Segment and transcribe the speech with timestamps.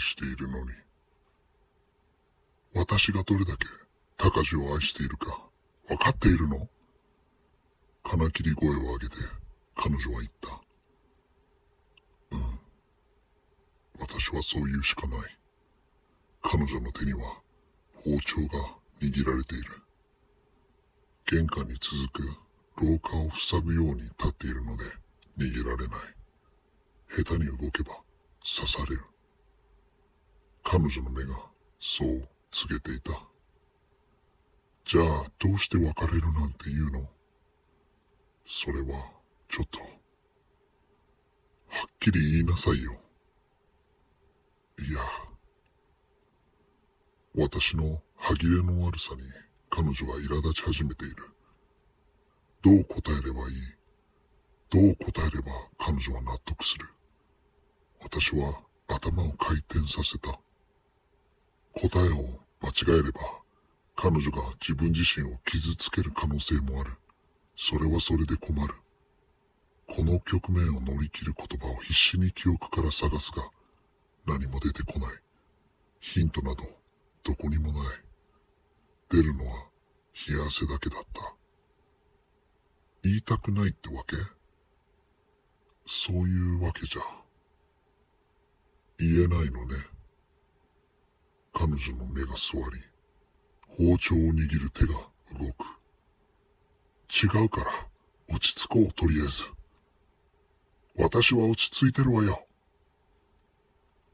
[0.00, 0.70] しているのに。
[2.74, 3.66] 私がどれだけ
[4.16, 5.48] 高地を愛しているか
[5.88, 6.68] 分かっているの？
[8.02, 9.16] 金切り声を上げて
[9.76, 10.60] 彼女は言った。
[12.32, 12.60] うん。
[13.98, 15.20] 私はそう言うしかない。
[16.42, 17.20] 彼女の手には
[17.94, 19.64] 包丁が握られている。
[21.26, 22.22] 玄関に続く
[22.82, 24.84] 廊下を塞ぐように立っているので
[25.38, 25.98] 逃げられない。
[27.24, 28.00] 下手に動けば
[28.44, 29.02] 刺される。
[30.72, 31.34] 彼女の目が
[31.80, 33.10] そう告げていた。
[34.86, 37.08] じゃあどうして別れるなんて言うの？
[38.46, 39.04] それは
[39.48, 39.88] ちょっと、はっ
[41.98, 42.92] きり言いなさいよ。
[44.78, 45.00] いや、
[47.34, 49.22] 私の歯切れの悪さに
[49.70, 51.16] 彼女は苛立ち始めている。
[52.62, 53.56] どう答えればいい？
[54.70, 56.86] どう答えれば彼女は納得する？
[58.00, 60.38] 私は頭を回転させた。
[61.74, 63.20] 答えを間違えれば
[63.96, 66.92] 彼女が自分自身を傷つける可能性もある。
[67.56, 68.74] それはそれで困る。
[69.86, 73.50] この局面を乗り切る言葉を必死に記憶から探すが
[74.26, 75.14] 何も出てこない。
[76.00, 76.64] ヒントなど
[77.24, 77.96] どこにもない。
[79.10, 79.66] 出るのは
[80.28, 81.34] 冷や汗だけだった。
[83.02, 84.16] 言いたくないってわけ？
[85.86, 87.02] そういうわけじゃ。
[88.98, 89.74] 言えないのね。
[91.60, 92.80] 彼女の目が座り、
[93.76, 94.94] 包丁を握る手が
[95.38, 95.66] 動く。
[97.12, 97.86] 違うから、
[98.34, 99.44] 落ち着こうとりあえず。
[100.96, 102.46] 私は落ち着いてるわよ。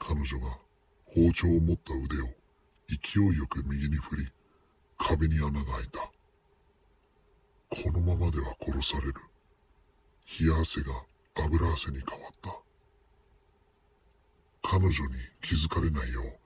[0.00, 0.58] 彼女が
[1.04, 2.26] 包丁を持った腕を
[2.88, 4.28] 勢いよく右に振り、
[4.98, 6.00] 壁に穴が開いた。
[7.70, 9.14] このままでは殺される。
[10.40, 10.92] 冷や汗が
[11.36, 12.58] 油汗に変わった。
[14.68, 14.96] 彼女に
[15.40, 16.45] 気づかれないよう、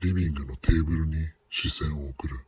[0.00, 1.16] リビングのテーブルに
[1.50, 2.40] 視線を送る。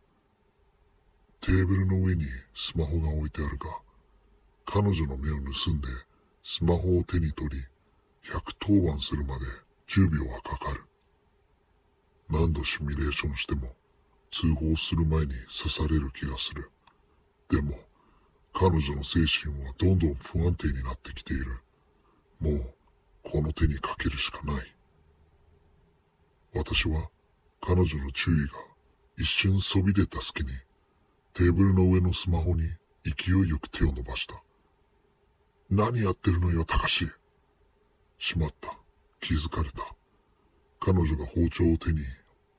[1.42, 3.66] テーブルの上にスマホが置いてあるが、
[4.64, 5.88] 彼女の目を盗んで
[6.42, 7.62] スマホを手に取り、
[8.32, 9.44] 110番するまで
[9.88, 10.82] 10秒はかかる。
[12.30, 13.76] 何度シミュレーションしても
[14.30, 16.70] 通報する前に刺される気がする。
[17.50, 17.74] でも、
[18.54, 21.60] 彼女の精神はどんどん不安定になってきている。
[22.40, 22.74] もう、
[23.22, 24.74] この手にかけるしかない。
[26.54, 27.10] 私は、
[27.64, 28.54] 彼女の注意が
[29.16, 30.50] 一瞬そびれた隙に、
[31.32, 32.64] テーブルの上のスマホに
[33.04, 34.42] 勢いよく手を伸ばした。
[35.70, 37.08] 何やってるのよ、たかし。
[38.18, 38.76] しまった。
[39.20, 39.94] 気づかれた。
[40.80, 42.00] 彼女が包丁を手に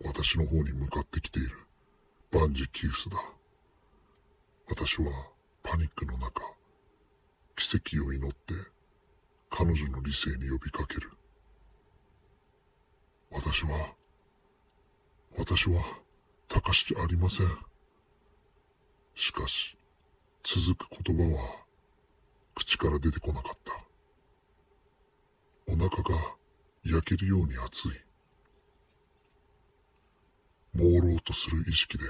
[0.06, 1.52] 私の方に向かってきている。
[2.32, 3.18] 万事休すだ。
[4.70, 5.12] 私は
[5.62, 6.42] パニックの中、
[7.58, 8.54] 奇跡を祈って
[9.50, 11.12] 彼女の理性に呼びかける。
[13.30, 13.94] 私は、
[15.38, 15.84] 私は、
[16.48, 17.48] 高しじゃありません。
[19.16, 19.78] しかし、
[20.44, 21.66] 続く言葉は、
[22.56, 23.74] 口から出てこなかった。
[25.72, 26.36] お腹が
[26.84, 27.92] 焼けるように熱い。
[30.76, 32.04] 朦朧とする意識で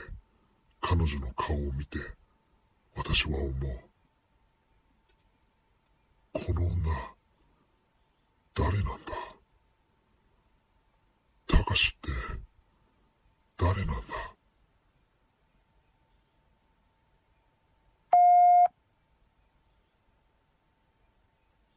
[0.82, 2.00] 彼女の顔を見て
[2.96, 3.52] 私は思う。
[6.34, 7.14] この女、
[8.56, 9.14] 誰なんだ？
[11.48, 12.10] たかしって
[13.74, 14.13] 誰なんだ